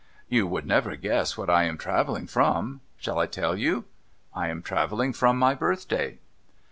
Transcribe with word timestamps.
You 0.27 0.47
would 0.47 0.65
never 0.65 0.95
guess 0.95 1.37
what 1.37 1.47
I 1.47 1.65
am 1.65 1.77
travelling 1.77 2.25
from. 2.25 2.81
Shall 2.97 3.19
I 3.19 3.27
tell 3.27 3.55
you? 3.55 3.85
I 4.33 4.47
am 4.47 4.63
travelling 4.63 5.13
from 5.13 5.37
my 5.37 5.53
birthday.' 5.53 6.17